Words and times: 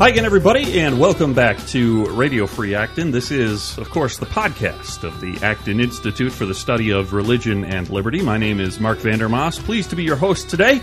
Hi 0.00 0.08
again, 0.08 0.24
everybody, 0.24 0.80
and 0.80 0.98
welcome 0.98 1.34
back 1.34 1.58
to 1.66 2.06
Radio 2.12 2.46
Free 2.46 2.74
Acton. 2.74 3.10
This 3.10 3.30
is, 3.30 3.76
of 3.76 3.90
course, 3.90 4.16
the 4.16 4.24
podcast 4.24 5.04
of 5.04 5.20
the 5.20 5.36
Acton 5.44 5.78
Institute 5.78 6.32
for 6.32 6.46
the 6.46 6.54
Study 6.54 6.90
of 6.90 7.12
Religion 7.12 7.66
and 7.66 7.86
Liberty. 7.90 8.22
My 8.22 8.38
name 8.38 8.60
is 8.60 8.80
Marc 8.80 8.98
Vander 9.00 9.28
Maas. 9.28 9.58
Pleased 9.58 9.90
to 9.90 9.96
be 9.96 10.02
your 10.02 10.16
host 10.16 10.48
today 10.48 10.80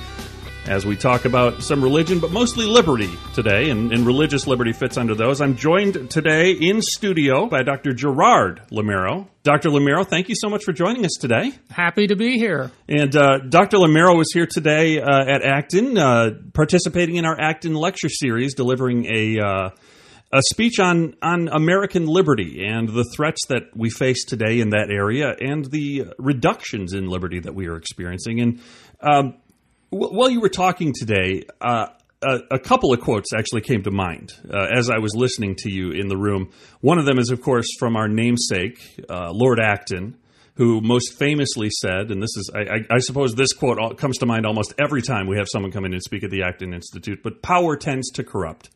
as 0.67 0.85
we 0.85 0.95
talk 0.97 1.25
about 1.25 1.63
some 1.63 1.81
religion, 1.81 2.19
but 2.19 2.31
mostly 2.31 2.65
liberty 2.65 3.09
today, 3.33 3.69
and, 3.69 3.91
and 3.93 4.05
religious 4.05 4.47
liberty 4.47 4.73
fits 4.73 4.97
under 4.97 5.15
those. 5.15 5.39
I'm 5.39 5.55
joined 5.55 6.11
today 6.11 6.51
in 6.51 6.81
studio 6.81 7.47
by 7.47 7.63
Dr. 7.63 7.93
Gerard 7.93 8.61
Lameiro. 8.71 9.27
Dr. 9.43 9.69
Lameiro, 9.69 10.05
thank 10.05 10.27
you 10.27 10.35
so 10.35 10.49
much 10.49 10.65
for 10.65 10.73
joining 10.73 11.05
us 11.05 11.13
today. 11.19 11.53
Happy 11.69 12.07
to 12.07 12.15
be 12.15 12.37
here. 12.37 12.71
And 12.89 13.15
uh, 13.15 13.39
Dr. 13.39 13.77
Lameiro 13.77 14.17
was 14.17 14.27
here 14.33 14.45
today 14.45 14.99
uh, 14.99 15.25
at 15.25 15.41
Acton, 15.41 15.97
uh, 15.97 16.31
participating 16.53 17.15
in 17.15 17.25
our 17.25 17.39
Acton 17.39 17.73
lecture 17.73 18.09
series, 18.09 18.53
delivering 18.53 19.05
a 19.05 19.39
uh, 19.39 19.69
a 20.33 20.41
speech 20.49 20.79
on 20.79 21.15
on 21.21 21.47
American 21.47 22.05
liberty 22.05 22.65
and 22.67 22.89
the 22.89 23.05
threats 23.15 23.45
that 23.47 23.63
we 23.73 23.89
face 23.89 24.25
today 24.25 24.59
in 24.59 24.71
that 24.71 24.89
area, 24.91 25.33
and 25.39 25.63
the 25.71 26.07
reductions 26.19 26.91
in 26.91 27.07
liberty 27.07 27.39
that 27.39 27.55
we 27.55 27.67
are 27.67 27.77
experiencing. 27.77 28.41
And 28.41 28.59
um, 29.01 29.35
while 29.89 30.29
you 30.29 30.41
were 30.41 30.49
talking 30.49 30.93
today, 30.93 31.43
uh, 31.61 31.87
a, 32.21 32.39
a, 32.51 32.59
couple 32.59 32.93
of 32.93 32.99
quotes 32.99 33.33
actually 33.33 33.61
came 33.61 33.83
to 33.83 33.91
mind 33.91 34.33
uh, 34.51 34.67
as 34.73 34.89
I 34.89 34.97
was 34.97 35.15
listening 35.15 35.55
to 35.59 35.71
you 35.71 35.91
in 35.91 36.07
the 36.07 36.17
room. 36.17 36.51
One 36.81 36.97
of 36.97 37.05
them 37.05 37.19
is, 37.19 37.29
of 37.29 37.41
course, 37.41 37.67
from 37.79 37.95
our 37.95 38.07
namesake, 38.07 38.79
uh, 39.09 39.31
Lord 39.31 39.59
Acton, 39.59 40.17
who 40.55 40.81
most 40.81 41.17
famously 41.17 41.69
said, 41.69 42.09
and 42.09 42.21
this 42.21 42.35
is, 42.35 42.49
I, 42.53 42.59
I, 42.59 42.95
I, 42.95 42.99
suppose 42.99 43.35
this 43.35 43.53
quote 43.53 43.97
comes 43.97 44.17
to 44.17 44.25
mind 44.25 44.47
almost 44.47 44.73
every 44.79 45.03
time 45.03 45.27
we 45.27 45.37
have 45.37 45.47
someone 45.47 45.71
come 45.71 45.85
in 45.85 45.93
and 45.93 46.01
speak 46.01 46.23
at 46.23 46.31
the 46.31 46.41
Acton 46.41 46.73
Institute, 46.73 47.21
but 47.23 47.43
power 47.43 47.75
tends 47.75 48.09
to 48.11 48.23
corrupt. 48.23 48.71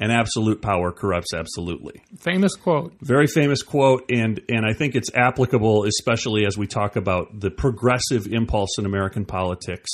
And 0.00 0.12
absolute 0.12 0.62
power 0.62 0.92
corrupts 0.92 1.34
absolutely. 1.34 2.04
Famous 2.20 2.54
quote. 2.54 2.94
Very 3.00 3.26
famous 3.26 3.64
quote, 3.64 4.04
and 4.08 4.40
and 4.48 4.64
I 4.64 4.72
think 4.72 4.94
it's 4.94 5.10
applicable, 5.12 5.86
especially 5.86 6.46
as 6.46 6.56
we 6.56 6.68
talk 6.68 6.94
about 6.94 7.40
the 7.40 7.50
progressive 7.50 8.28
impulse 8.28 8.78
in 8.78 8.86
American 8.86 9.24
politics 9.24 9.90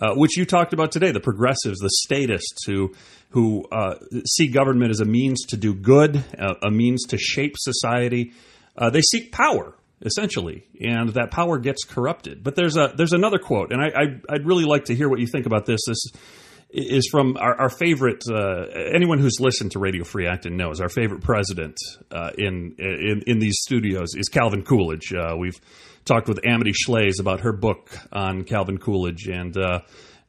uh, 0.00 0.14
which 0.14 0.36
you 0.36 0.44
talked 0.44 0.72
about 0.72 0.90
today, 0.90 1.12
the 1.12 1.20
progressives, 1.20 1.78
the 1.78 1.90
statists 1.90 2.64
who 2.66 2.94
who 3.30 3.64
uh, 3.70 3.94
see 4.26 4.48
government 4.48 4.90
as 4.90 5.00
a 5.00 5.04
means 5.04 5.46
to 5.46 5.56
do 5.56 5.72
good, 5.72 6.24
uh, 6.38 6.54
a 6.62 6.70
means 6.70 7.04
to 7.06 7.16
shape 7.18 7.54
society. 7.56 8.32
Uh, 8.76 8.90
they 8.90 9.02
seek 9.02 9.30
power 9.30 9.76
essentially, 10.02 10.66
and 10.80 11.10
that 11.10 11.30
power 11.30 11.58
gets 11.58 11.84
corrupted. 11.84 12.42
But 12.42 12.56
there's 12.56 12.76
a 12.76 12.92
there's 12.96 13.12
another 13.12 13.38
quote, 13.38 13.72
and 13.72 13.80
I, 13.82 14.00
I 14.28 14.32
would 14.32 14.46
really 14.46 14.64
like 14.64 14.86
to 14.86 14.94
hear 14.94 15.08
what 15.08 15.20
you 15.20 15.26
think 15.26 15.46
about 15.46 15.66
this. 15.66 15.80
This 15.86 16.02
is 16.72 17.08
from 17.10 17.36
our, 17.36 17.62
our 17.62 17.70
favorite. 17.70 18.22
Uh, 18.30 18.66
anyone 18.94 19.18
who's 19.18 19.40
listened 19.40 19.72
to 19.72 19.78
Radio 19.78 20.04
Free 20.04 20.26
Acton 20.26 20.56
knows 20.56 20.80
our 20.80 20.88
favorite 20.88 21.22
president 21.22 21.76
uh, 22.10 22.30
in, 22.36 22.74
in 22.78 23.22
in 23.26 23.38
these 23.38 23.58
studios 23.60 24.14
is 24.14 24.28
Calvin 24.28 24.62
Coolidge. 24.62 25.12
we've 25.38 25.60
talked 26.04 26.28
with 26.28 26.40
Amity 26.44 26.72
Shlaes 26.72 27.20
about 27.20 27.40
her 27.40 27.52
book 27.52 27.90
on 28.12 28.44
Calvin 28.44 28.78
Coolidge, 28.78 29.26
and 29.28 29.56
uh, 29.56 29.80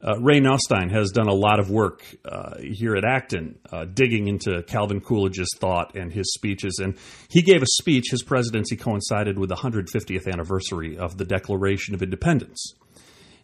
uh, 0.04 0.18
Ray 0.20 0.40
Nothstine 0.40 0.90
has 0.90 1.10
done 1.12 1.28
a 1.28 1.34
lot 1.34 1.60
of 1.60 1.70
work 1.70 2.02
uh, 2.24 2.58
here 2.60 2.96
at 2.96 3.04
Acton, 3.04 3.58
uh, 3.70 3.84
digging 3.84 4.26
into 4.26 4.62
Calvin 4.64 5.00
Coolidge's 5.00 5.50
thought 5.60 5.94
and 5.94 6.12
his 6.12 6.32
speeches. 6.32 6.80
And 6.82 6.96
he 7.28 7.42
gave 7.42 7.62
a 7.62 7.66
speech. 7.66 8.06
His 8.10 8.22
presidency 8.22 8.76
coincided 8.76 9.38
with 9.38 9.48
the 9.48 9.56
150th 9.56 10.26
anniversary 10.26 10.98
of 10.98 11.18
the 11.18 11.24
Declaration 11.24 11.94
of 11.94 12.02
Independence. 12.02 12.74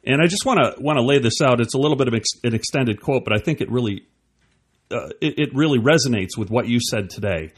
And 0.05 0.23
I 0.23 0.27
just 0.27 0.47
want 0.47 0.61
to 0.61 0.81
want 0.83 0.97
to 0.97 1.03
lay 1.03 1.19
this 1.19 1.41
out. 1.43 1.61
It's 1.61 1.75
a 1.75 1.79
little 1.79 1.97
bit 1.97 2.09
of 2.09 2.15
ex- 2.15 2.41
an 2.45 2.55
extended 2.55 3.01
quote, 3.01 3.25
but 3.25 3.35
I 3.35 3.41
think 3.41 3.61
it 3.61 3.71
really 3.71 4.07
uh, 4.91 5.09
it, 5.21 5.39
it, 5.39 5.55
really 5.55 5.79
resonates 5.79 6.39
with 6.39 6.51
what 6.51 6.67
you 6.67 6.79
said 6.81 7.11
today. 7.11 7.53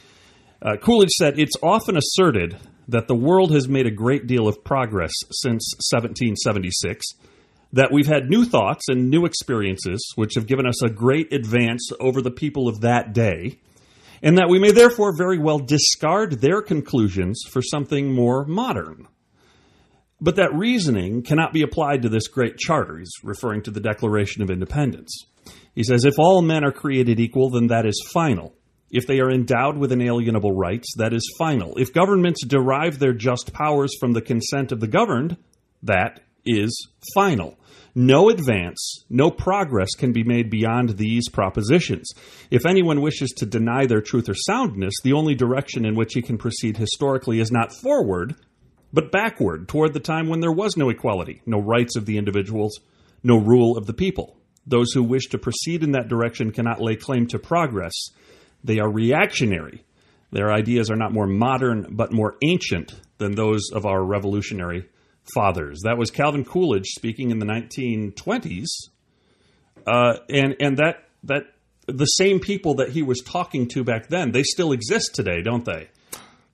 Uh, 0.60 0.76
Coolidge 0.76 1.10
said, 1.10 1.38
"It's 1.38 1.54
often 1.62 1.96
asserted 1.96 2.56
that 2.90 3.06
the 3.06 3.14
world 3.14 3.52
has 3.52 3.68
made 3.68 3.86
a 3.86 3.90
great 3.90 4.26
deal 4.26 4.48
of 4.48 4.64
progress 4.64 5.12
since 5.30 5.74
1776, 5.92 7.06
that 7.72 7.92
we've 7.92 8.06
had 8.06 8.28
new 8.28 8.44
thoughts 8.44 8.88
and 8.88 9.10
new 9.10 9.24
experiences 9.24 10.12
which 10.16 10.34
have 10.34 10.46
given 10.46 10.66
us 10.66 10.82
a 10.82 10.90
great 10.90 11.32
advance 11.32 11.90
over 12.00 12.20
the 12.20 12.30
people 12.30 12.68
of 12.68 12.80
that 12.80 13.12
day, 13.12 13.60
and 14.22 14.38
that 14.38 14.48
we 14.48 14.58
may 14.58 14.72
therefore 14.72 15.16
very 15.16 15.38
well 15.38 15.58
discard 15.58 16.40
their 16.40 16.60
conclusions 16.62 17.42
for 17.48 17.62
something 17.62 18.12
more 18.12 18.44
modern. 18.44 19.06
But 20.20 20.36
that 20.36 20.54
reasoning 20.54 21.22
cannot 21.22 21.52
be 21.52 21.62
applied 21.62 22.02
to 22.02 22.08
this 22.08 22.28
great 22.28 22.58
charter. 22.58 22.98
He's 22.98 23.12
referring 23.22 23.62
to 23.62 23.70
the 23.70 23.80
Declaration 23.80 24.42
of 24.42 24.50
Independence. 24.50 25.24
He 25.74 25.82
says, 25.82 26.04
If 26.04 26.18
all 26.18 26.42
men 26.42 26.64
are 26.64 26.72
created 26.72 27.18
equal, 27.18 27.50
then 27.50 27.68
that 27.68 27.86
is 27.86 28.10
final. 28.12 28.54
If 28.90 29.06
they 29.06 29.20
are 29.20 29.30
endowed 29.30 29.78
with 29.78 29.92
inalienable 29.92 30.52
rights, 30.52 30.94
that 30.96 31.14
is 31.14 31.34
final. 31.38 31.76
If 31.78 31.94
governments 31.94 32.44
derive 32.44 32.98
their 32.98 33.12
just 33.12 33.52
powers 33.52 33.92
from 34.00 34.12
the 34.12 34.20
consent 34.20 34.72
of 34.72 34.80
the 34.80 34.88
governed, 34.88 35.36
that 35.82 36.20
is 36.44 36.88
final. 37.14 37.56
No 37.94 38.28
advance, 38.30 39.04
no 39.08 39.30
progress 39.30 39.90
can 39.96 40.12
be 40.12 40.22
made 40.22 40.48
beyond 40.48 40.90
these 40.90 41.28
propositions. 41.28 42.12
If 42.50 42.66
anyone 42.66 43.00
wishes 43.00 43.30
to 43.38 43.46
deny 43.46 43.86
their 43.86 44.00
truth 44.00 44.28
or 44.28 44.34
soundness, 44.34 44.94
the 45.02 45.12
only 45.12 45.34
direction 45.34 45.84
in 45.84 45.96
which 45.96 46.14
he 46.14 46.22
can 46.22 46.38
proceed 46.38 46.76
historically 46.76 47.40
is 47.40 47.50
not 47.50 47.72
forward, 47.82 48.36
but 48.92 49.12
backward 49.12 49.68
toward 49.68 49.92
the 49.92 50.00
time 50.00 50.28
when 50.28 50.40
there 50.40 50.52
was 50.52 50.76
no 50.76 50.88
equality, 50.88 51.42
no 51.46 51.60
rights 51.60 51.96
of 51.96 52.06
the 52.06 52.18
individuals, 52.18 52.80
no 53.22 53.36
rule 53.36 53.76
of 53.76 53.86
the 53.86 53.94
people. 53.94 54.36
Those 54.66 54.92
who 54.92 55.02
wish 55.02 55.28
to 55.28 55.38
proceed 55.38 55.82
in 55.82 55.92
that 55.92 56.08
direction 56.08 56.52
cannot 56.52 56.80
lay 56.80 56.96
claim 56.96 57.26
to 57.28 57.38
progress 57.38 57.92
they 58.62 58.78
are 58.78 58.90
reactionary. 58.90 59.84
Their 60.32 60.52
ideas 60.52 60.90
are 60.90 60.96
not 60.96 61.12
more 61.12 61.26
modern, 61.26 61.86
but 61.90 62.12
more 62.12 62.36
ancient 62.42 62.94
than 63.18 63.34
those 63.34 63.70
of 63.72 63.86
our 63.86 64.02
revolutionary 64.04 64.88
fathers. 65.34 65.80
That 65.84 65.98
was 65.98 66.10
Calvin 66.10 66.44
Coolidge 66.44 66.86
speaking 66.86 67.30
in 67.30 67.38
the 67.38 67.46
1920s, 67.46 68.66
uh, 69.86 70.18
and 70.28 70.54
and 70.60 70.76
that 70.76 71.04
that 71.24 71.44
the 71.86 72.06
same 72.06 72.38
people 72.38 72.74
that 72.74 72.90
he 72.90 73.02
was 73.02 73.20
talking 73.20 73.66
to 73.68 73.82
back 73.82 74.08
then, 74.08 74.30
they 74.30 74.42
still 74.42 74.72
exist 74.72 75.14
today, 75.14 75.42
don't 75.42 75.64
they? 75.64 75.88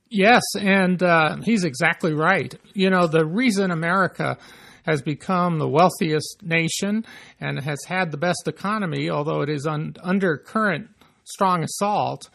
Yes, 0.09 0.43
and 0.59 1.03
uh, 1.03 1.37
he's 1.43 1.65
exactly 1.65 2.13
right. 2.13 2.55
You 2.75 2.91
know, 2.91 3.07
the 3.07 3.27
reason 3.27 3.71
America 3.71 4.39
has 4.85 5.03
become 5.03 5.59
the 5.59 5.69
wealthiest 5.69 6.43
nation 6.43 7.05
and 7.41 7.61
has 7.61 7.79
had 7.89 8.13
the 8.13 8.17
best 8.17 8.47
economy, 8.47 9.11
although 9.11 9.41
it 9.41 9.49
is 9.49 9.67
un- 9.67 9.97
under 10.03 10.37
current 10.37 10.89
strong 11.25 11.65
assault 11.65 12.29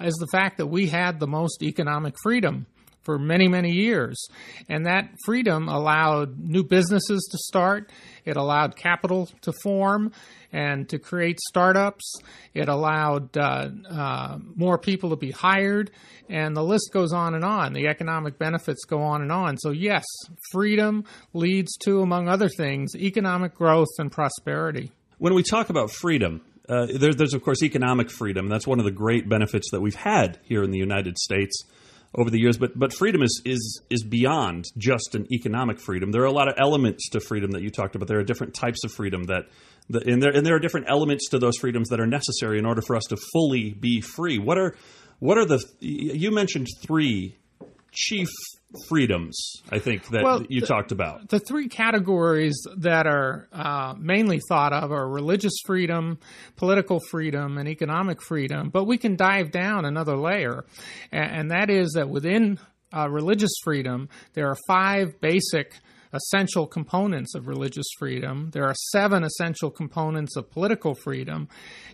is 0.00 0.14
the 0.14 0.28
fact 0.30 0.58
that 0.58 0.66
we 0.66 0.86
had 0.86 1.18
the 1.18 1.26
most 1.26 1.62
economic 1.62 2.14
freedom 2.22 2.66
for 3.06 3.18
many, 3.18 3.48
many 3.48 3.70
years. 3.70 4.28
And 4.68 4.84
that 4.84 5.08
freedom 5.24 5.68
allowed 5.68 6.38
new 6.38 6.62
businesses 6.62 7.26
to 7.30 7.38
start, 7.38 7.90
it 8.26 8.36
allowed 8.36 8.76
capital 8.76 9.30
to 9.42 9.52
form 9.62 10.12
and 10.52 10.88
to 10.88 10.98
create 10.98 11.38
startups, 11.48 12.20
it 12.52 12.68
allowed 12.68 13.36
uh, 13.36 13.68
uh, 13.88 14.38
more 14.54 14.78
people 14.78 15.10
to 15.10 15.16
be 15.16 15.30
hired, 15.30 15.90
and 16.28 16.56
the 16.56 16.62
list 16.62 16.90
goes 16.92 17.12
on 17.12 17.34
and 17.34 17.44
on. 17.44 17.72
The 17.72 17.86
economic 17.86 18.38
benefits 18.38 18.84
go 18.84 19.00
on 19.02 19.22
and 19.22 19.30
on. 19.30 19.58
So, 19.58 19.70
yes, 19.70 20.04
freedom 20.50 21.04
leads 21.32 21.76
to, 21.84 22.00
among 22.00 22.28
other 22.28 22.48
things, 22.48 22.94
economic 22.96 23.54
growth 23.54 23.88
and 23.98 24.10
prosperity. 24.10 24.90
When 25.18 25.34
we 25.34 25.42
talk 25.42 25.70
about 25.70 25.90
freedom, 25.90 26.42
uh, 26.68 26.86
there, 26.86 27.14
there's 27.14 27.34
of 27.34 27.42
course 27.42 27.62
economic 27.62 28.10
freedom. 28.10 28.48
That's 28.48 28.66
one 28.66 28.78
of 28.78 28.84
the 28.84 28.90
great 28.90 29.28
benefits 29.28 29.70
that 29.70 29.80
we've 29.80 29.94
had 29.94 30.38
here 30.42 30.62
in 30.62 30.70
the 30.70 30.78
United 30.78 31.16
States 31.18 31.64
over 32.16 32.30
the 32.30 32.38
years. 32.38 32.58
But 32.58 32.78
but 32.78 32.92
freedom 32.92 33.22
is 33.22 33.42
is 33.44 33.80
is 33.90 34.02
beyond 34.04 34.64
just 34.76 35.14
an 35.14 35.26
economic 35.32 35.80
freedom. 35.80 36.12
There 36.12 36.22
are 36.22 36.26
a 36.26 36.32
lot 36.32 36.48
of 36.48 36.54
elements 36.58 37.08
to 37.10 37.20
freedom 37.20 37.52
that 37.52 37.62
you 37.62 37.70
talked 37.70 37.94
about. 37.94 38.08
There 38.08 38.18
are 38.18 38.24
different 38.24 38.54
types 38.54 38.84
of 38.84 38.92
freedom 38.92 39.24
that. 39.24 39.48
The, 39.88 40.00
and 40.00 40.20
there 40.20 40.32
and 40.34 40.44
there 40.44 40.56
are 40.56 40.58
different 40.58 40.86
elements 40.88 41.28
to 41.28 41.38
those 41.38 41.56
freedoms 41.60 41.90
that 41.90 42.00
are 42.00 42.08
necessary 42.08 42.58
in 42.58 42.66
order 42.66 42.82
for 42.82 42.96
us 42.96 43.04
to 43.10 43.16
fully 43.32 43.70
be 43.70 44.00
free. 44.00 44.36
What 44.36 44.58
are 44.58 44.74
what 45.20 45.38
are 45.38 45.44
the 45.44 45.62
you 45.78 46.32
mentioned 46.32 46.66
three 46.82 47.36
chief 47.92 48.28
freedoms, 48.88 49.62
I 49.70 49.78
think, 49.78 50.08
that 50.08 50.22
well, 50.24 50.42
you 50.48 50.60
the, 50.60 50.66
talked 50.66 50.92
about. 50.92 51.28
The 51.28 51.40
three 51.40 51.68
categories 51.68 52.56
that 52.78 53.06
are 53.06 53.48
uh, 53.52 53.94
mainly 53.98 54.40
thought 54.48 54.72
of 54.72 54.92
are 54.92 55.08
religious 55.08 55.54
freedom, 55.64 56.18
political 56.56 57.00
freedom, 57.10 57.58
and 57.58 57.68
economic 57.68 58.20
freedom. 58.22 58.70
But 58.70 58.84
we 58.84 58.98
can 58.98 59.16
dive 59.16 59.50
down 59.50 59.84
another 59.84 60.16
layer, 60.16 60.64
and, 61.12 61.30
and 61.30 61.50
that 61.50 61.70
is 61.70 61.92
that 61.92 62.08
within 62.08 62.58
uh, 62.94 63.08
religious 63.08 63.52
freedom, 63.64 64.08
there 64.34 64.48
are 64.48 64.56
five 64.66 65.20
basic 65.20 65.72
essential 66.12 66.66
components 66.66 67.34
of 67.34 67.46
religious 67.46 67.86
freedom. 67.98 68.50
There 68.52 68.64
are 68.64 68.74
seven 68.92 69.24
essential 69.24 69.70
components 69.70 70.36
of 70.36 70.50
political 70.50 70.94
freedom, 70.94 71.48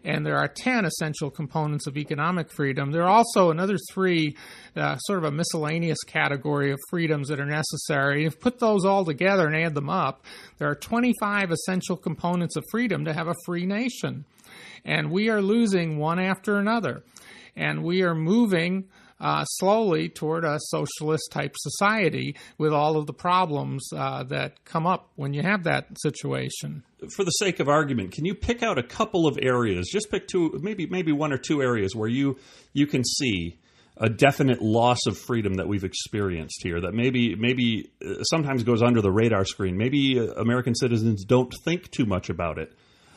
and 0.05 0.25
there 0.25 0.37
are 0.37 0.49
10 0.49 0.85
essential 0.85 1.31
components 1.31 1.87
of 1.87 1.97
economic 1.97 2.51
freedom. 2.53 2.93
There 2.93 3.03
are 3.03 3.11
also 3.11 3.51
another 3.51 3.77
three, 3.93 4.37
uh, 4.77 4.97
sort 4.99 5.19
of 5.19 5.25
a 5.25 5.31
miscellaneous 5.31 6.03
category 6.05 6.73
of 6.73 6.79
freedoms 6.91 7.29
that 7.29 7.41
are 7.41 7.47
necessary. 7.47 8.25
If 8.25 8.35
you 8.35 8.39
put 8.39 8.59
those 8.59 8.85
all 8.85 9.05
together 9.05 9.47
and 9.47 9.57
add 9.57 9.75
them 9.75 9.91
up, 9.91 10.25
there 10.59 10.69
are 10.69 10.75
25 10.75 11.51
essential 11.51 11.97
components 11.97 12.57
of 12.57 12.65
freedom 12.71 13.05
to 13.05 13.13
have 13.13 13.29
a 13.29 13.35
free 13.45 13.67
nation. 13.67 14.25
And 14.85 15.11
we 15.11 15.29
are 15.29 15.41
losing 15.41 15.99
one 15.99 16.19
after 16.19 16.57
another. 16.57 17.03
And 17.55 17.83
we 17.85 18.03
are 18.03 18.15
moving 18.15 18.89
uh, 19.23 19.45
slowly 19.45 20.09
toward 20.09 20.45
a 20.45 20.59
socialist 20.59 21.31
type 21.31 21.55
society 21.57 22.37
with 22.59 22.73
all 22.73 22.97
of 22.97 23.07
the 23.07 23.13
problems 23.13 23.89
uh, 23.97 24.25
that 24.25 24.65
come 24.65 24.87
up 24.87 25.11
when 25.15 25.33
you 25.33 25.43
have 25.43 25.65
that 25.65 25.87
situation. 25.99 26.83
For 27.15 27.25
the 27.25 27.31
sake 27.31 27.61
of 27.61 27.69
argument, 27.69 28.13
can 28.13 28.25
you 28.25 28.35
pick 28.35 28.63
out 28.63 28.79
a 28.79 28.83
couple 28.83 29.27
of 29.27 29.39
areas? 29.41 29.89
Just 29.91 30.11
pick 30.11 30.27
two, 30.27 30.59
maybe 30.61 30.87
maybe 30.87 31.13
one 31.13 31.33
or 31.33 31.39
two 31.39 31.63
areas 31.63 31.95
where 31.95 32.09
you 32.09 32.39
you 32.73 32.87
can 32.87 33.05
see 33.05 33.59
a 33.97 34.09
definite 34.09 34.61
loss 34.61 35.07
of 35.07 35.17
freedom 35.17 35.55
that 35.55 35.69
we've 35.69 35.85
experienced 35.85 36.61
here 36.63 36.81
that 36.81 36.93
maybe 36.93 37.37
maybe 37.37 37.91
uh, 38.05 38.23
sometimes 38.25 38.65
goes 38.65 38.83
under 38.83 39.01
the 39.01 39.11
radar 39.11 39.45
screen. 39.45 39.77
Maybe 39.77 40.19
uh, 40.19 40.33
American 40.35 40.75
citizens 40.75 41.25
don't 41.25 41.53
think 41.65 41.91
too 41.91 42.07
much 42.07 42.29
about 42.29 42.59
it 42.59 42.73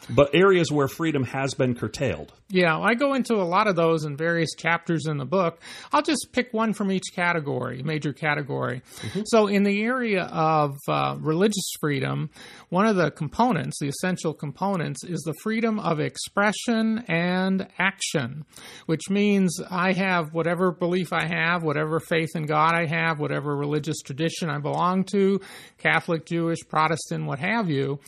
but 0.10 0.34
areas 0.34 0.72
where 0.72 0.88
freedom 0.88 1.24
has 1.24 1.54
been 1.54 1.76
curtailed. 1.76 2.34
Yeah, 2.50 2.78
I 2.80 2.94
go 2.94 3.16
into 3.16 3.36
a 3.36 3.44
lot 3.44 3.68
of 3.68 3.76
those 3.76 4.06
in 4.06 4.16
various 4.16 4.52
chapters 4.56 5.08
in 5.08 5.18
the 5.18 5.26
book. 5.26 5.60
I'll 5.92 6.04
just 6.04 6.28
pick 6.32 6.54
one 6.54 6.74
from 6.74 6.92
each 6.92 7.06
category, 7.16 7.82
major 7.82 8.14
category. 8.14 8.84
Mm-hmm. 8.98 9.22
So, 9.26 9.48
in 9.48 9.64
the 9.64 9.82
area 9.82 10.26
of 10.26 10.76
uh, 10.88 11.18
religious 11.20 11.68
freedom, 11.80 12.30
one 12.70 12.86
of 12.86 12.96
the 12.96 13.10
components, 13.10 13.80
the 13.80 13.88
essential 13.88 14.34
components, 14.34 15.04
is 15.04 15.22
the 15.22 15.34
freedom 15.42 15.80
of 15.80 16.00
expression 16.00 17.04
and 17.08 17.68
action, 17.80 18.46
which 18.86 19.10
means 19.10 19.60
I 19.72 19.94
have 19.94 20.34
whatever 20.34 20.72
belief 20.72 21.14
I 21.14 21.26
have, 21.26 21.64
whatever 21.64 22.00
faith 22.00 22.36
in 22.36 22.46
God 22.46 22.76
I 22.76 22.86
have, 22.86 23.20
whatever 23.20 23.56
religious 23.56 24.02
tradition 24.02 24.52
I 24.52 24.60
belong 24.60 25.06
to 25.06 25.42
Catholic, 25.80 26.28
Jewish, 26.28 26.60
Protestant, 26.70 27.26
what 27.26 27.40
have 27.40 27.72
you. 27.72 28.00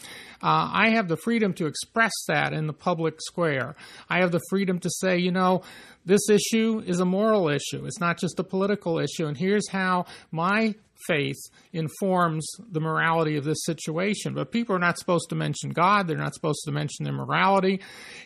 Uh, 0.43 0.69
I 0.71 0.89
have 0.91 1.07
the 1.07 1.17
freedom 1.17 1.53
to 1.53 1.65
express 1.87 2.13
that 2.27 2.53
in 2.53 2.67
the 2.67 2.73
public 2.73 3.21
square. 3.21 3.75
I 4.09 4.19
have 4.19 4.31
the 4.31 4.41
freedom 4.49 4.79
to 4.79 4.89
say, 4.89 5.17
you 5.17 5.31
know, 5.31 5.61
this 6.05 6.29
issue 6.29 6.83
is 6.85 6.99
a 6.99 7.05
moral 7.05 7.49
issue. 7.49 7.85
It's 7.85 7.99
not 7.99 8.19
just 8.19 8.39
a 8.39 8.43
political 8.43 8.99
issue. 8.99 9.25
And 9.25 9.37
here's 9.37 9.69
how 9.69 10.05
my 10.31 10.75
faith 11.07 11.37
informs 11.73 12.47
the 12.71 12.79
morality 12.79 13.37
of 13.37 13.45
this 13.45 13.59
situation. 13.63 14.33
But 14.33 14.51
people 14.51 14.75
are 14.75 14.79
not 14.79 14.97
supposed 14.97 15.29
to 15.29 15.35
mention 15.35 15.71
God, 15.71 16.07
they're 16.07 16.17
not 16.17 16.33
supposed 16.33 16.61
to 16.65 16.71
mention 16.71 17.03
their 17.03 17.13
morality. 17.13 17.81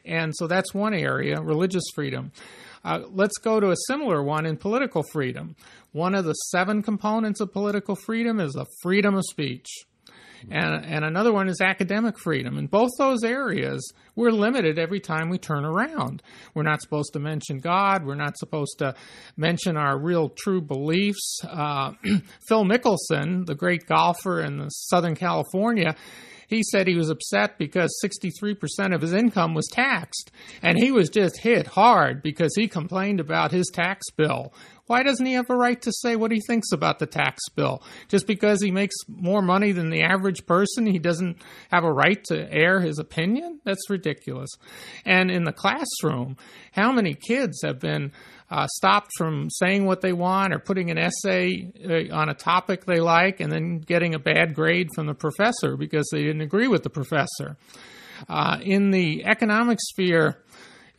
And 0.05 0.33
so 0.35 0.47
that's 0.47 0.73
one 0.73 0.93
area 0.93 1.41
religious 1.41 1.83
freedom. 1.93 2.31
Uh, 2.83 3.01
let's 3.11 3.37
go 3.37 3.59
to 3.59 3.69
a 3.69 3.75
similar 3.87 4.23
one 4.23 4.47
in 4.47 4.57
political 4.57 5.03
freedom. 5.03 5.55
One 5.91 6.15
of 6.15 6.25
the 6.25 6.33
seven 6.33 6.81
components 6.81 7.39
of 7.39 7.53
political 7.53 7.95
freedom 7.95 8.39
is 8.39 8.53
the 8.53 8.65
freedom 8.81 9.15
of 9.15 9.23
speech 9.29 9.67
and 10.49 10.85
and 10.85 11.05
another 11.05 11.31
one 11.31 11.47
is 11.47 11.61
academic 11.61 12.17
freedom. 12.17 12.57
In 12.57 12.67
both 12.67 12.89
those 12.97 13.23
areas, 13.23 13.93
we're 14.15 14.31
limited 14.31 14.79
every 14.79 14.99
time 14.99 15.29
we 15.29 15.37
turn 15.37 15.65
around. 15.65 16.21
We're 16.53 16.63
not 16.63 16.81
supposed 16.81 17.13
to 17.13 17.19
mention 17.19 17.59
God. 17.59 18.05
We're 18.05 18.15
not 18.15 18.37
supposed 18.37 18.79
to 18.79 18.95
mention 19.37 19.77
our 19.77 19.97
real 19.97 20.29
true 20.29 20.61
beliefs. 20.61 21.39
Uh, 21.47 21.93
Phil 22.47 22.65
Mickelson, 22.65 23.45
the 23.45 23.55
great 23.55 23.85
golfer 23.85 24.41
in 24.41 24.69
Southern 24.69 25.15
California, 25.15 25.95
he 26.51 26.63
said 26.63 26.85
he 26.85 26.97
was 26.97 27.09
upset 27.09 27.57
because 27.57 27.97
63% 28.03 28.93
of 28.93 29.01
his 29.01 29.13
income 29.13 29.53
was 29.53 29.69
taxed. 29.71 30.31
And 30.61 30.77
he 30.77 30.91
was 30.91 31.09
just 31.09 31.39
hit 31.39 31.65
hard 31.65 32.21
because 32.21 32.53
he 32.55 32.67
complained 32.67 33.21
about 33.21 33.53
his 33.53 33.71
tax 33.73 34.05
bill. 34.17 34.53
Why 34.91 35.03
doesn't 35.03 35.25
he 35.25 35.35
have 35.35 35.49
a 35.49 35.55
right 35.55 35.81
to 35.83 35.91
say 36.01 36.17
what 36.17 36.33
he 36.33 36.41
thinks 36.45 36.73
about 36.73 36.99
the 36.99 37.05
tax 37.05 37.47
bill? 37.55 37.81
Just 38.09 38.27
because 38.27 38.61
he 38.61 38.71
makes 38.71 38.93
more 39.07 39.41
money 39.41 39.71
than 39.71 39.89
the 39.89 40.01
average 40.01 40.45
person, 40.45 40.85
he 40.85 40.99
doesn't 40.99 41.37
have 41.71 41.85
a 41.85 41.93
right 41.93 42.21
to 42.25 42.51
air 42.51 42.81
his 42.81 42.99
opinion? 42.99 43.61
That's 43.63 43.89
ridiculous. 43.89 44.49
And 45.05 45.31
in 45.31 45.45
the 45.45 45.53
classroom, 45.53 46.35
how 46.73 46.91
many 46.91 47.13
kids 47.13 47.61
have 47.63 47.79
been 47.79 48.11
uh, 48.49 48.67
stopped 48.67 49.11
from 49.17 49.49
saying 49.49 49.85
what 49.85 50.01
they 50.01 50.11
want 50.11 50.53
or 50.53 50.59
putting 50.59 50.91
an 50.91 50.97
essay 50.97 51.71
uh, 51.89 52.13
on 52.13 52.27
a 52.27 52.33
topic 52.33 52.83
they 52.83 52.99
like 52.99 53.39
and 53.39 53.49
then 53.49 53.77
getting 53.77 54.13
a 54.13 54.19
bad 54.19 54.53
grade 54.53 54.89
from 54.93 55.07
the 55.07 55.13
professor 55.13 55.77
because 55.77 56.05
they 56.11 56.23
didn't 56.23 56.41
agree 56.41 56.67
with 56.67 56.83
the 56.83 56.89
professor? 56.89 57.55
Uh, 58.27 58.57
in 58.61 58.91
the 58.91 59.23
economic 59.25 59.79
sphere, 59.79 60.40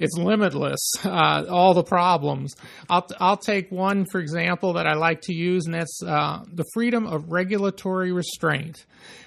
it's 0.03 0.17
limitless. 0.19 0.81
Uh, 1.05 1.45
all 1.49 1.75
the 1.75 1.85
problems. 1.85 2.55
I'll 2.89 3.07
I'll 3.21 3.37
take 3.37 3.71
one 3.71 4.07
for 4.11 4.21
example 4.21 4.75
that 4.75 4.87
I 4.87 4.95
like 4.95 5.21
to 5.23 5.35
use, 5.35 5.67
and 5.67 5.75
that's 5.75 6.03
uh, 6.03 6.43
the 6.53 6.65
freedom 6.75 7.07
of 7.07 7.31
regulatory 7.31 8.13
restraint. 8.13 8.85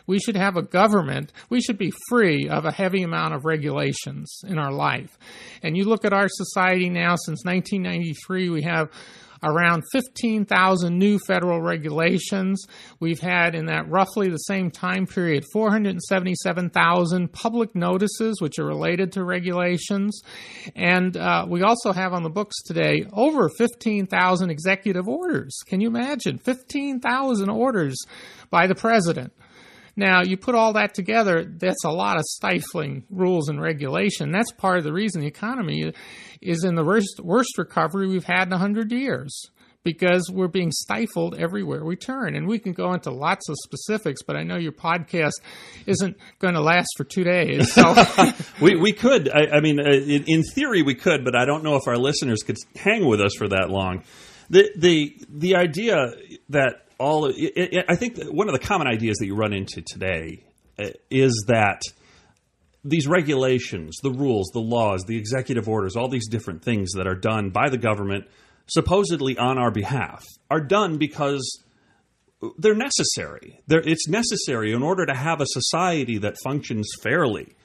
We 0.07 0.19
should 0.19 0.36
have 0.36 0.57
a 0.57 0.62
government. 0.62 1.31
We 1.50 1.62
should 1.62 1.77
be 1.77 1.94
free 2.10 2.50
of 2.50 2.66
a 2.66 2.72
heavy 2.72 3.04
amount 3.04 3.33
of 3.33 3.45
regulations 3.45 4.42
in 4.48 4.57
our 4.57 4.72
life. 4.72 5.18
And 5.63 5.77
you 5.77 5.86
look 5.86 6.06
at 6.06 6.13
our 6.13 6.27
society 6.30 6.89
now. 6.89 7.16
Since 7.16 7.45
1993, 7.45 8.50
we 8.50 8.63
have 8.63 8.89
around 9.45 9.83
15,000 9.92 10.97
new 10.97 11.19
federal 11.19 11.62
regulations. 11.62 12.65
We've 13.00 13.19
had 13.19 13.56
in 13.56 13.68
that 13.68 13.89
roughly 13.89 14.30
the 14.30 14.38
same 14.38 14.71
time 14.71 15.06
period 15.06 15.45
477,000 15.53 17.31
public 17.31 17.75
notices 17.75 18.42
which 18.42 18.59
are 18.59 18.65
related 18.65 19.12
to 19.13 19.24
regulations. 19.24 20.21
And 20.75 21.15
uh, 21.15 21.45
we 21.47 21.62
also 21.62 21.94
have 21.94 22.13
on 22.13 22.24
the 22.24 22.30
books 22.30 22.62
today 22.63 23.06
over 23.13 23.50
15,000 23.50 24.50
executive 24.50 25.07
orders. 25.07 25.56
Can 25.68 25.80
you 25.80 25.88
imagine? 25.88 26.39
15,000 26.39 27.50
orders 27.50 27.97
by 28.50 28.68
the 28.68 28.75
president. 28.75 29.31
Now, 29.95 30.24
you 30.24 30.36
put 30.36 30.56
all 30.56 30.74
that 30.74 30.94
together, 30.94 31.45
that's 31.45 31.86
a 31.86 31.92
lot 31.92 32.18
of 32.18 32.24
stifling 32.25 33.06
rules 33.09 33.47
and 33.47 33.62
regulation. 33.62 34.31
That's 34.31 34.51
part 34.51 34.77
of 34.77 34.83
the 34.83 34.92
reason 34.92 35.21
the 35.21 35.27
economy 35.27 35.94
is 36.42 36.63
in 36.65 36.75
the 36.75 36.83
worst, 36.83 37.21
worst 37.24 37.57
recovery 37.57 38.07
we've 38.07 38.25
had 38.25 38.44
in 38.44 38.50
100 38.50 38.92
years 38.92 39.50
because 39.86 40.30
we're 40.30 40.50
being 40.50 40.71
stifled 40.71 41.38
everywhere 41.39 41.86
we 41.86 41.95
turn. 41.95 42.36
And 42.36 42.47
we 42.47 42.59
can 42.59 42.74
go 42.74 42.92
into 42.94 43.12
lots 43.12 43.47
of 43.47 43.56
specifics, 43.63 44.24
but 44.24 44.36
I 44.36 44.44
know 44.44 44.57
your 44.57 44.74
podcast 44.74 45.40
isn't 45.85 46.18
going 46.40 46.56
to 46.56 46.61
last 46.61 46.90
for 46.97 47.06
two 47.06 47.23
days. 47.23 47.71
So 47.71 47.94
we, 48.61 48.75
we 48.75 48.92
could. 48.92 49.30
I, 49.30 49.57
I 49.57 49.59
mean, 49.61 49.80
uh, 49.80 49.92
in, 49.92 50.25
in, 50.28 50.44
theory, 50.44 50.81
we 50.81 50.95
could, 50.95 51.23
but 51.23 51.35
I 51.35 51.45
don't 51.45 51.64
know 51.64 51.75
if 51.75 51.87
our 51.87 51.97
listeners 51.97 52.42
could 52.42 52.57
hang 52.75 53.07
with 53.07 53.21
us 53.21 53.35
for 53.37 53.47
that 53.49 53.69
long. 53.69 54.04
The 54.49 54.69
the 54.75 55.18
the 55.30 55.56
idea 55.56 56.14
that 56.49 56.84
all 56.97 57.25
it, 57.25 57.35
it, 57.37 57.85
I 57.87 57.95
think 57.95 58.23
one 58.25 58.47
of 58.47 58.54
the 58.54 58.66
common 58.66 58.87
ideas 58.87 59.18
that 59.18 59.25
you 59.25 59.35
run 59.35 59.54
into 59.54 59.81
today 59.81 60.44
uh, 60.80 60.90
is 61.09 61.45
that 61.47 61.81
these 62.83 63.07
regulations, 63.07 63.97
the 64.04 64.11
rules, 64.11 64.52
the 64.54 64.59
laws, 64.59 65.04
the 65.07 65.18
executive 65.18 65.68
orders, 65.68 65.95
all 65.95 66.07
these 66.07 66.28
different 66.28 66.64
things 66.64 66.92
that 66.94 67.07
are 67.07 67.16
done 67.16 67.49
by 67.49 67.69
the 67.69 67.78
government 67.78 68.25
supposedly 68.68 69.37
on 69.37 69.57
our 69.57 69.71
behalf 69.71 70.23
are 70.49 70.61
done 70.61 70.97
because 70.97 71.64
they're 72.57 72.75
necessary. 72.75 73.59
They're, 73.68 73.81
it's 73.81 74.07
necessary 74.07 74.71
in 74.73 74.83
order 74.83 75.06
to 75.06 75.14
have 75.14 75.42
a 75.42 75.45
society 75.47 76.19
that 76.19 76.35
functions 76.44 76.90
fairly 77.02 77.56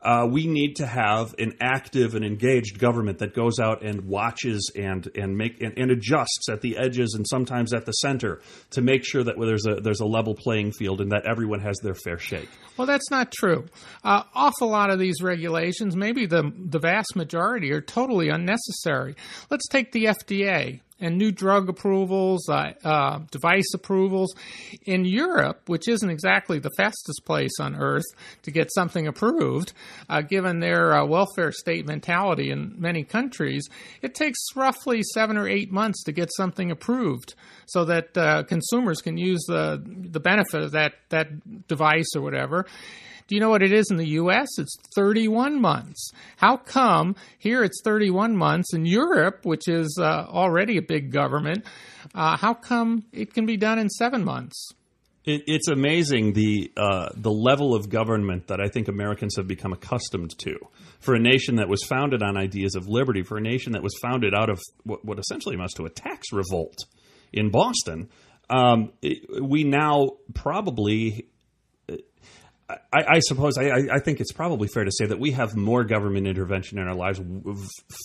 uh, 0.00 0.26
we 0.30 0.46
need 0.46 0.76
to 0.76 0.86
have 0.86 1.34
an 1.38 1.54
active 1.60 2.14
and 2.14 2.24
engaged 2.24 2.78
government 2.78 3.18
that 3.18 3.34
goes 3.34 3.58
out 3.58 3.82
and 3.82 4.02
watches 4.02 4.70
and 4.76 5.08
and 5.16 5.36
make 5.36 5.60
and, 5.60 5.76
and, 5.76 5.90
adjusts 5.90 6.48
at 6.48 6.60
the 6.60 6.78
edges 6.78 7.14
and 7.16 7.26
sometimes 7.28 7.72
at 7.72 7.84
the 7.84 7.92
center 7.92 8.40
to 8.70 8.80
make 8.80 9.04
sure 9.04 9.24
that 9.24 9.34
there's 9.38 9.66
a 9.66 9.80
there's 9.80 10.00
a 10.00 10.06
level 10.06 10.34
playing 10.34 10.70
field 10.72 11.00
and 11.00 11.10
that 11.10 11.26
everyone 11.26 11.60
has 11.60 11.76
their 11.82 11.94
fair 11.94 12.18
shake. 12.18 12.48
Well, 12.76 12.86
that's 12.86 13.10
not 13.10 13.32
true. 13.32 13.66
Uh, 14.04 14.22
awful 14.34 14.68
lot 14.68 14.90
of 14.90 15.00
these 15.00 15.20
regulations, 15.20 15.96
maybe 15.96 16.26
the 16.26 16.52
the 16.56 16.78
vast 16.78 17.16
majority, 17.16 17.72
are 17.72 17.80
totally 17.80 18.28
unnecessary. 18.28 19.16
Let's 19.50 19.66
take 19.66 19.90
the 19.90 20.04
FDA 20.04 20.80
and 21.00 21.16
new 21.16 21.30
drug 21.30 21.68
approvals, 21.68 22.48
uh, 22.48 22.72
uh, 22.84 23.20
device 23.30 23.72
approvals. 23.74 24.34
In 24.84 25.04
Europe, 25.04 25.68
which 25.68 25.88
isn't 25.88 26.10
exactly 26.10 26.58
the 26.58 26.70
fastest 26.76 27.24
place 27.24 27.52
on 27.60 27.76
earth 27.76 28.04
to 28.42 28.50
get 28.50 28.72
something 28.74 29.06
approved, 29.06 29.72
uh, 30.08 30.22
given 30.22 30.60
their 30.60 30.94
uh, 30.94 31.04
welfare 31.04 31.52
state 31.52 31.86
mentality 31.86 32.50
in 32.50 32.74
many 32.78 33.04
countries, 33.04 33.68
it 34.02 34.14
takes 34.14 34.38
roughly 34.56 35.02
seven 35.02 35.36
or 35.36 35.48
eight 35.48 35.70
months 35.70 36.02
to 36.04 36.12
get 36.12 36.30
something 36.36 36.70
approved 36.70 37.34
so 37.66 37.84
that 37.84 38.16
uh, 38.16 38.42
consumers 38.44 39.00
can 39.00 39.16
use 39.16 39.44
the, 39.46 39.82
the 39.84 40.20
benefit 40.20 40.62
of 40.62 40.72
that, 40.72 40.94
that 41.10 41.66
device 41.68 42.08
or 42.16 42.22
whatever. 42.22 42.66
Do 43.28 43.34
you 43.34 43.42
know 43.42 43.50
what 43.50 43.62
it 43.62 43.72
is 43.72 43.90
in 43.90 43.98
the 43.98 44.08
US? 44.08 44.48
It's 44.58 44.74
31 44.94 45.60
months. 45.60 46.10
How 46.38 46.56
come 46.56 47.14
here 47.38 47.62
it's 47.62 47.80
31 47.84 48.34
months 48.34 48.72
in 48.72 48.86
Europe, 48.86 49.44
which 49.44 49.68
is 49.68 49.98
uh, 50.00 50.24
already 50.28 50.78
a 50.78 50.82
big 50.82 51.12
government, 51.12 51.64
uh, 52.14 52.38
how 52.38 52.54
come 52.54 53.04
it 53.12 53.34
can 53.34 53.44
be 53.44 53.58
done 53.58 53.78
in 53.78 53.90
seven 53.90 54.24
months? 54.24 54.72
It, 55.26 55.42
it's 55.46 55.68
amazing 55.68 56.32
the 56.32 56.72
uh, 56.74 57.10
the 57.14 57.30
level 57.30 57.74
of 57.74 57.90
government 57.90 58.46
that 58.46 58.60
I 58.60 58.68
think 58.68 58.88
Americans 58.88 59.36
have 59.36 59.46
become 59.46 59.74
accustomed 59.74 60.38
to. 60.38 60.56
For 61.00 61.14
a 61.14 61.20
nation 61.20 61.56
that 61.56 61.68
was 61.68 61.84
founded 61.84 62.22
on 62.22 62.38
ideas 62.38 62.74
of 62.76 62.88
liberty, 62.88 63.22
for 63.22 63.36
a 63.36 63.42
nation 63.42 63.72
that 63.72 63.82
was 63.82 63.94
founded 64.00 64.34
out 64.34 64.48
of 64.48 64.58
what, 64.84 65.04
what 65.04 65.18
essentially 65.18 65.54
amounts 65.54 65.74
to 65.74 65.84
a 65.84 65.90
tax 65.90 66.32
revolt 66.32 66.78
in 67.30 67.50
Boston, 67.50 68.08
um, 68.48 68.92
we 69.42 69.64
now 69.64 70.12
probably 70.32 71.28
I, 72.68 72.76
I 72.92 73.18
suppose 73.20 73.56
I, 73.56 73.94
I, 73.94 73.98
think 73.98 74.20
it's 74.20 74.32
probably 74.32 74.68
fair 74.68 74.84
to 74.84 74.90
say 74.92 75.06
that 75.06 75.18
we 75.18 75.30
have 75.30 75.56
more 75.56 75.84
government 75.84 76.26
intervention 76.26 76.78
in 76.78 76.86
our 76.86 76.94
lives, 76.94 77.18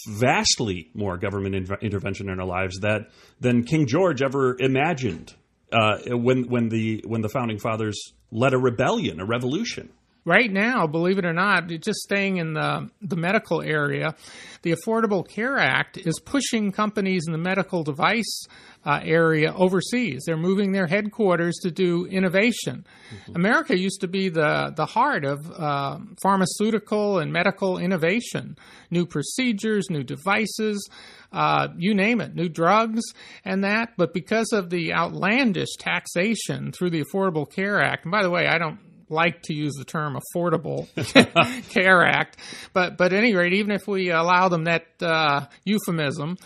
vastly 0.08 0.90
more 0.94 1.18
government 1.18 1.56
in, 1.56 1.68
intervention 1.82 2.30
in 2.30 2.40
our 2.40 2.46
lives 2.46 2.80
that 2.80 3.10
than 3.42 3.66
King 3.66 3.88
George 3.88 4.22
ever 4.22 4.56
imagined 4.58 5.34
uh, 5.74 5.98
when 6.12 6.48
when 6.48 6.70
the 6.70 7.04
when 7.06 7.20
the 7.20 7.28
founding 7.28 7.60
fathers 7.60 8.14
led 8.32 8.54
a 8.54 8.58
rebellion, 8.58 9.20
a 9.20 9.26
revolution. 9.26 9.90
Right 10.26 10.50
now, 10.50 10.88
believe 10.88 11.18
it 11.18 11.26
or 11.26 11.34
not, 11.34 11.68
just 11.68 12.00
staying 12.00 12.38
in 12.38 12.54
the, 12.54 12.90
the 13.02 13.18
medical 13.18 13.62
area, 13.62 14.16
the 14.62 14.74
Affordable 14.74 15.28
Care 15.28 15.58
Act 15.58 15.98
is 15.98 16.18
pushing 16.24 16.72
companies 16.72 17.24
in 17.28 17.34
the 17.34 17.38
medical 17.38 17.84
device 17.84 18.46
uh, 18.86 19.02
area 19.04 19.54
overseas. 19.54 20.24
They're 20.26 20.38
moving 20.38 20.72
their 20.72 20.88
headquarters 20.88 21.56
to 21.64 21.72
do 21.72 22.06
innovation. 22.06 22.86
Mm-hmm. 23.14 23.36
America 23.36 23.78
used 23.78 24.00
to 24.02 24.08
be 24.08 24.30
the, 24.30 24.72
the 24.74 24.86
heart 24.86 25.26
of 25.26 25.52
uh, 25.52 26.00
pharmaceutical 26.22 27.20
and 27.20 27.34
medical 27.34 27.78
innovation, 27.78 28.58
new 28.90 29.06
procedures, 29.06 29.90
new 29.90 30.04
devices, 30.04 30.90
uh, 31.34 31.68
you 31.78 31.94
name 31.94 32.22
it, 32.22 32.34
new 32.34 32.48
drugs 32.48 33.02
and 33.44 33.66
that. 33.66 33.90
But 33.98 34.14
because 34.14 34.54
of 34.54 34.70
the 34.70 34.94
outlandish 34.94 35.76
taxation 35.80 36.72
through 36.72 36.92
the 36.92 37.04
Affordable 37.04 37.50
Care 37.50 37.82
Act, 37.82 38.06
and 38.06 38.12
by 38.12 38.24
the 38.24 38.30
way, 38.30 38.48
I 38.48 38.58
don't 38.58 38.80
like 39.10 39.42
to 39.44 39.54
use 39.54 39.74
the 39.78 39.86
term 39.86 40.18
affordable 40.18 40.88
care 41.70 42.04
act 42.04 42.38
but 42.74 42.98
but 42.98 43.14
at 43.14 43.20
any 43.20 43.36
rate 43.36 43.54
even 43.54 43.72
if 43.72 43.88
we 43.88 44.10
allow 44.10 44.50
them 44.50 44.66
that 44.66 44.86
uh, 45.02 45.46
euphemism 45.64 46.38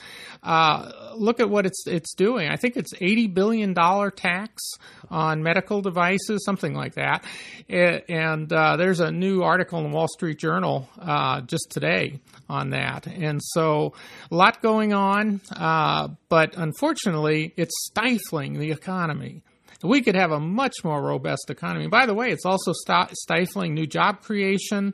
uh, 0.43 1.13
look 1.15 1.39
at 1.39 1.49
what 1.49 1.65
it's 1.65 1.85
it's 1.87 2.13
doing. 2.13 2.49
I 2.49 2.55
think 2.55 2.77
it's 2.77 2.93
eighty 3.01 3.27
billion 3.27 3.73
dollar 3.73 4.11
tax 4.11 4.63
on 5.09 5.43
medical 5.43 5.81
devices, 5.81 6.43
something 6.45 6.73
like 6.73 6.95
that. 6.95 7.25
And 7.69 8.51
uh, 8.51 8.77
there's 8.77 8.99
a 8.99 9.11
new 9.11 9.43
article 9.43 9.79
in 9.79 9.89
the 9.89 9.95
Wall 9.95 10.07
Street 10.07 10.39
Journal 10.39 10.87
uh, 10.99 11.41
just 11.41 11.67
today 11.69 12.19
on 12.49 12.69
that. 12.71 13.07
And 13.07 13.41
so 13.43 13.93
a 14.31 14.35
lot 14.35 14.61
going 14.61 14.93
on, 14.93 15.41
uh, 15.51 16.09
but 16.29 16.55
unfortunately, 16.55 17.53
it's 17.57 17.73
stifling 17.87 18.59
the 18.59 18.71
economy 18.71 19.43
we 19.83 20.01
could 20.01 20.15
have 20.15 20.31
a 20.31 20.39
much 20.39 20.83
more 20.83 21.01
robust 21.01 21.49
economy. 21.49 21.87
By 21.87 22.05
the 22.05 22.13
way, 22.13 22.31
it's 22.31 22.45
also 22.45 22.71
stifling 22.73 23.73
new 23.73 23.85
job 23.85 24.21
creation. 24.21 24.93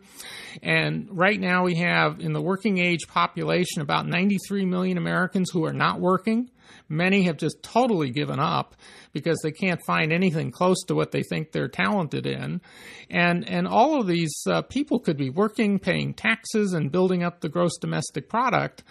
And 0.61 1.07
right 1.11 1.39
now, 1.39 1.63
we 1.63 1.75
have 1.75 2.19
in 2.19 2.33
the 2.33 2.41
working 2.41 2.79
age 2.79 3.07
population 3.07 3.81
about 3.81 4.07
93 4.07 4.65
million 4.65 4.97
Americans 4.97 5.49
who 5.51 5.65
are 5.65 5.73
not 5.73 5.99
working. 5.99 6.49
Many 6.89 7.23
have 7.23 7.37
just 7.37 7.61
totally 7.63 8.09
given 8.09 8.39
up 8.39 8.75
because 9.13 9.39
they 9.41 9.51
can't 9.51 9.81
find 9.85 10.11
anything 10.11 10.51
close 10.51 10.83
to 10.87 10.95
what 10.95 11.11
they 11.11 11.23
think 11.23 11.51
they're 11.51 11.67
talented 11.67 12.25
in. 12.25 12.61
And, 13.09 13.47
and 13.49 13.67
all 13.67 13.99
of 13.99 14.07
these 14.07 14.35
uh, 14.49 14.61
people 14.63 14.99
could 14.99 15.17
be 15.17 15.29
working, 15.29 15.79
paying 15.79 16.13
taxes, 16.13 16.73
and 16.73 16.91
building 16.91 17.23
up 17.23 17.41
the 17.41 17.49
gross 17.49 17.77
domestic 17.79 18.29
product 18.29 18.83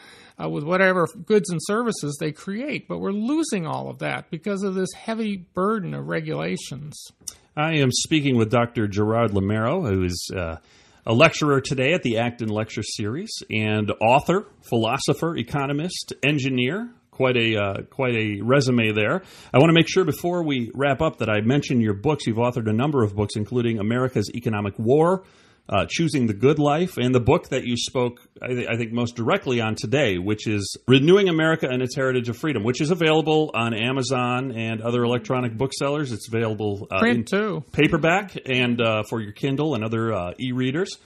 uh, 0.43 0.49
with 0.49 0.65
whatever 0.65 1.07
goods 1.27 1.51
and 1.51 1.61
services 1.63 2.17
they 2.21 2.33
create. 2.33 2.89
But 2.89 2.99
we're 2.99 3.13
losing 3.13 3.67
all 3.67 3.91
of 3.91 3.99
that 3.99 4.31
because 4.31 4.63
of 4.63 4.75
this 4.75 4.93
heavy 4.95 5.37
burden 5.37 5.95
of 5.95 6.07
regulations. 6.07 7.13
I 7.57 7.75
am 7.77 7.91
speaking 7.93 8.37
with 8.37 8.51
Dr. 8.51 8.89
Gerard 8.89 9.33
Lameiro, 9.33 9.87
who 9.87 10.05
is 10.05 10.31
uh, 10.35 10.57
a 11.05 11.13
lecturer 11.13 11.61
today 11.61 11.93
at 11.93 12.03
the 12.03 12.19
Acton 12.19 12.49
Lecture 12.49 12.83
Series 12.83 13.31
and 13.51 13.93
author, 14.01 14.47
philosopher, 14.63 15.37
economist, 15.37 16.13
engineer. 16.23 16.91
Quite 17.13 17.37
a 17.37 17.57
uh, 17.57 17.83
quite 17.83 18.15
a 18.15 18.41
resume 18.41 18.93
there. 18.93 19.23
I 19.53 19.59
want 19.59 19.69
to 19.69 19.75
make 19.75 19.87
sure 19.87 20.03
before 20.05 20.43
we 20.43 20.71
wrap 20.75 21.03
up 21.03 21.19
that 21.19 21.29
I 21.29 21.43
mention 21.43 21.81
your 21.81 21.93
books. 21.93 22.27
You've 22.27 22.39
authored 22.39 22.69
a 22.69 22.73
number 22.73 23.05
of 23.05 23.15
books, 23.15 23.37
including 23.37 23.79
America's 23.79 24.31
Economic 24.35 24.79
War, 24.79 25.23
uh, 25.69 25.85
Choosing 25.89 26.27
the 26.27 26.33
Good 26.33 26.59
Life, 26.59 26.97
and 26.97 27.15
the 27.15 27.21
book 27.21 27.51
that 27.51 27.65
you 27.65 27.77
spoke, 27.77 28.21
I, 28.41 28.49
th- 28.49 28.67
I, 28.67 28.77
think, 28.77 28.93
most 28.93 29.15
directly 29.15 29.61
on 29.61 29.75
today, 29.75 30.19
which 30.19 30.47
is 30.47 30.77
Renewing 30.89 31.29
America 31.29 31.69
and 31.71 31.83
Its 31.83 31.95
Heritage 31.95 32.29
of 32.29 32.37
Freedom, 32.37 32.65
which 32.65 32.81
is 32.81 32.91
available 32.91 33.51
on 33.55 33.75
Amazon 33.75 34.53
and 34.53 34.81
other 34.81 35.05
electronic 35.05 35.57
booksellers. 35.57 36.13
It's 36.13 36.29
available 36.29 36.89
uh, 36.91 36.99
print 36.99 37.29
too, 37.29 37.63
paperback, 37.73 38.37
and 38.47 38.81
uh, 38.81 39.03
for 39.09 39.21
your 39.21 39.33
Kindle 39.33 39.75
and 39.75 39.85
other 39.85 40.13
uh, 40.13 40.33
e-readers. 40.41 40.97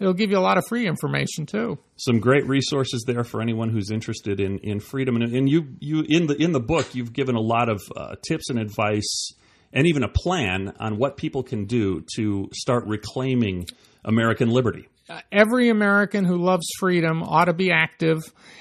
it'll 0.02 0.14
give 0.14 0.30
you 0.30 0.38
a 0.38 0.40
lot 0.40 0.58
of 0.58 0.66
free 0.66 0.86
information 0.86 1.46
too. 1.46 1.78
Some 1.96 2.18
great 2.18 2.46
resources 2.46 3.04
there 3.06 3.24
for 3.24 3.40
anyone 3.40 3.70
who's 3.70 3.90
interested 3.90 4.40
in, 4.40 4.58
in 4.58 4.80
freedom. 4.80 5.16
And, 5.16 5.34
and 5.34 5.48
you 5.48 5.68
you 5.78 6.04
in 6.08 6.26
the 6.26 6.34
in 6.34 6.52
the 6.52 6.60
book 6.60 6.94
you've 6.94 7.12
given 7.12 7.36
a 7.36 7.40
lot 7.40 7.68
of 7.68 7.80
uh, 7.96 8.16
tips 8.26 8.50
and 8.50 8.58
advice, 8.58 9.32
and 9.72 9.86
even 9.86 10.02
a 10.02 10.08
plan 10.08 10.74
on 10.80 10.98
what 10.98 11.16
people 11.16 11.42
can 11.42 11.66
do 11.66 12.04
to 12.16 12.50
start 12.52 12.84
reclaiming 12.86 13.66
American 14.04 14.50
liberty 14.50 14.88
every 15.30 15.68
American 15.68 16.24
who 16.24 16.36
loves 16.36 16.66
freedom 16.78 17.22
ought 17.22 17.46
to 17.46 17.52
be 17.52 17.70
active 17.70 18.20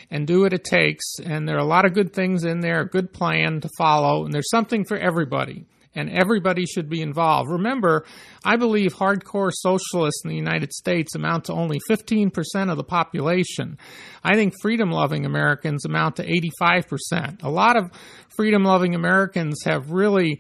and 0.10 0.28
do 0.28 0.42
what 0.42 0.54
it 0.54 0.64
takes. 0.64 1.20
And 1.24 1.48
there 1.48 1.56
are 1.56 1.60
a 1.60 1.66
lot 1.66 1.86
of 1.86 1.94
good 1.94 2.14
things 2.14 2.44
in 2.44 2.60
there, 2.60 2.82
a 2.82 2.88
good 2.88 3.14
plan 3.14 3.62
to 3.62 3.70
follow, 3.78 4.26
and 4.26 4.34
there's 4.34 4.50
something 4.50 4.84
for 4.84 4.98
everybody. 4.98 5.66
And 5.94 6.10
everybody 6.10 6.66
should 6.66 6.90
be 6.90 7.02
involved. 7.02 7.50
Remember, 7.50 8.06
I 8.46 8.56
believe 8.56 8.94
hardcore 8.94 9.52
socialists 9.52 10.22
in 10.24 10.30
the 10.30 10.38
United 10.38 10.72
States 10.72 11.16
amount 11.16 11.46
to 11.46 11.54
only 11.54 11.80
15% 11.90 12.32
of 12.70 12.78
the 12.78 12.84
population. 12.84 13.78
I 14.24 14.36
think 14.36 14.54
freedom 14.62 14.90
loving 14.90 15.26
Americans 15.26 15.84
amount 15.86 16.16
to 16.16 16.26
85%. 16.64 17.44
A 17.44 17.50
lot 17.50 17.76
of 17.76 17.92
freedom 18.30 18.64
loving 18.64 18.96
Americans 18.96 19.64
have 19.66 19.92
really 19.92 20.40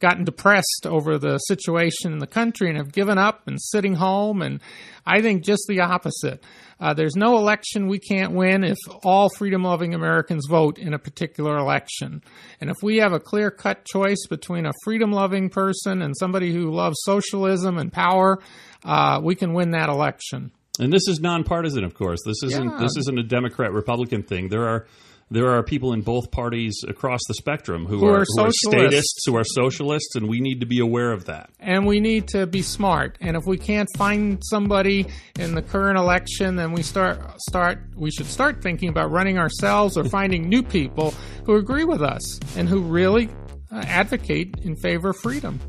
gotten 0.00 0.24
depressed 0.24 0.86
over 0.86 1.18
the 1.18 1.38
situation 1.38 2.12
in 2.12 2.18
the 2.18 2.26
country 2.26 2.68
and 2.68 2.76
have 2.76 2.92
given 2.92 3.18
up 3.18 3.46
and 3.46 3.60
sitting 3.60 3.94
home. 3.94 4.42
And 4.42 4.60
I 5.06 5.20
think 5.20 5.44
just 5.44 5.62
the 5.68 5.80
opposite. 5.80 6.42
Uh, 6.80 6.94
there's 6.94 7.14
no 7.14 7.36
election 7.36 7.88
we 7.88 7.98
can't 7.98 8.32
win 8.32 8.64
if 8.64 8.78
all 9.04 9.28
freedom 9.36 9.62
loving 9.62 9.94
Americans 9.94 10.46
vote 10.48 10.78
in 10.78 10.94
a 10.94 10.98
particular 10.98 11.58
election. 11.58 12.22
And 12.60 12.70
if 12.70 12.76
we 12.82 12.96
have 12.96 13.12
a 13.12 13.20
clear 13.20 13.50
cut 13.50 13.84
choice 13.84 14.26
between 14.28 14.64
a 14.64 14.72
freedom 14.84 15.12
loving 15.12 15.50
person 15.50 16.00
and 16.00 16.16
somebody 16.16 16.52
who 16.52 16.70
loves 16.70 16.96
socialism 17.02 17.76
and 17.76 17.92
power, 17.92 18.38
uh, 18.84 19.20
we 19.22 19.34
can 19.34 19.52
win 19.52 19.72
that 19.72 19.90
election. 19.90 20.52
And 20.78 20.90
this 20.90 21.06
is 21.06 21.20
nonpartisan, 21.20 21.84
of 21.84 21.92
course. 21.92 22.20
This 22.24 22.42
isn't 22.42 22.70
yeah. 22.70 22.78
this 22.78 22.96
isn't 22.96 23.18
a 23.18 23.22
Democrat 23.22 23.72
Republican 23.72 24.22
thing. 24.22 24.48
There 24.48 24.66
are 24.66 24.86
there 25.30 25.48
are 25.50 25.62
people 25.62 25.92
in 25.92 26.00
both 26.00 26.30
parties 26.30 26.74
across 26.88 27.20
the 27.28 27.34
spectrum 27.34 27.86
who, 27.86 27.98
who 27.98 28.06
are, 28.06 28.20
are, 28.20 28.24
who 28.36 28.44
are 28.44 28.50
statists, 28.52 29.24
who 29.26 29.36
are 29.36 29.44
socialists, 29.44 30.16
and 30.16 30.28
we 30.28 30.40
need 30.40 30.60
to 30.60 30.66
be 30.66 30.80
aware 30.80 31.12
of 31.12 31.26
that. 31.26 31.50
And 31.60 31.86
we 31.86 32.00
need 32.00 32.28
to 32.28 32.46
be 32.46 32.62
smart. 32.62 33.16
And 33.20 33.36
if 33.36 33.44
we 33.46 33.56
can't 33.56 33.88
find 33.96 34.42
somebody 34.44 35.06
in 35.38 35.54
the 35.54 35.62
current 35.62 35.98
election, 35.98 36.56
then 36.56 36.72
we 36.72 36.82
start 36.82 37.20
start 37.48 37.78
we 37.96 38.10
should 38.10 38.26
start 38.26 38.62
thinking 38.62 38.88
about 38.88 39.10
running 39.10 39.38
ourselves 39.38 39.96
or 39.96 40.04
finding 40.04 40.48
new 40.48 40.62
people 40.62 41.14
who 41.44 41.56
agree 41.56 41.84
with 41.84 42.02
us 42.02 42.40
and 42.56 42.68
who 42.68 42.80
really 42.80 43.28
uh, 43.70 43.84
advocate 43.86 44.56
in 44.62 44.74
favor 44.76 45.10
of 45.10 45.16
freedom. 45.16 45.60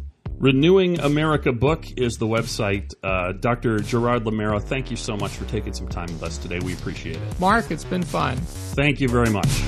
Renewing 0.42 1.00
America 1.00 1.52
book 1.52 1.86
is 1.98 2.18
the 2.18 2.26
website. 2.26 2.96
Uh, 3.04 3.32
Dr. 3.32 3.78
Gerard 3.78 4.24
Lameiro, 4.24 4.60
thank 4.60 4.90
you 4.90 4.98
so 4.98 5.16
much 5.16 5.34
for 5.34 5.46
taking 5.46 5.72
some 5.72 5.88
time 5.88 6.08
with 6.08 6.24
us 6.24 6.40
today. 6.40 6.58
We 6.58 6.74
appreciate 6.74 7.18
it. 7.18 7.40
Marc, 7.40 7.70
it's 7.70 7.86
been 7.86 8.02
fun. 8.02 8.38
Thank 8.38 9.00
you 9.00 9.08
very 9.08 9.30
much. 9.30 9.62